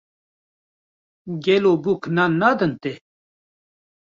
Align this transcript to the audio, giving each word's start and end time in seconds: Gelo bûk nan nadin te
Gelo 1.43 1.71
bûk 1.83 2.01
nan 2.15 2.31
nadin 2.39 2.73
te 2.81 2.91